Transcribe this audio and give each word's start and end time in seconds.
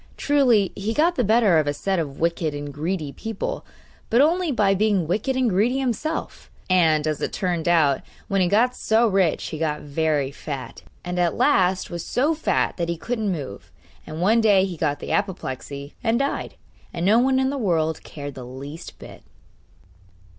Truly, 0.17 0.71
he 0.75 0.95
got 0.95 1.13
the 1.13 1.23
better 1.23 1.59
of 1.59 1.67
a 1.67 1.75
set 1.75 1.99
of 1.99 2.19
wicked 2.19 2.55
and 2.55 2.73
greedy 2.73 3.11
people, 3.11 3.63
but 4.09 4.19
only 4.19 4.51
by 4.51 4.73
being 4.73 5.05
wicked 5.05 5.35
and 5.35 5.47
greedy 5.47 5.77
himself; 5.77 6.49
and, 6.71 7.05
as 7.05 7.21
it 7.21 7.31
turned 7.31 7.67
out, 7.67 8.01
when 8.27 8.41
he 8.41 8.47
got 8.47 8.75
so 8.75 9.07
rich 9.07 9.45
he 9.49 9.59
got 9.59 9.81
very 9.81 10.31
fat; 10.31 10.81
and 11.05 11.19
at 11.19 11.35
last 11.35 11.91
was 11.91 12.03
so 12.03 12.33
fat 12.33 12.77
that 12.77 12.89
he 12.89 12.97
couldn't 12.97 13.31
move, 13.31 13.71
and 14.07 14.21
one 14.23 14.41
day 14.41 14.65
he 14.65 14.75
got 14.75 14.97
the 14.99 15.11
apoplexy 15.11 15.93
and 16.03 16.17
died, 16.17 16.55
and 16.91 17.05
no 17.05 17.19
one 17.19 17.39
in 17.39 17.51
the 17.51 17.55
world 17.59 18.01
cared 18.01 18.33
the 18.33 18.43
least 18.43 18.97
bit. 18.97 19.21